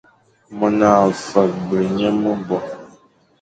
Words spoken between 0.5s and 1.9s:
Mone a faghbe